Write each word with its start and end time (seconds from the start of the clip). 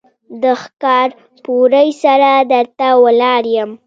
د 0.41 0.43
ښکارپورۍ 0.61 1.89
سره 2.03 2.29
در 2.51 2.65
ته 2.77 2.87
ولاړ 3.03 3.43
يم. 3.57 3.71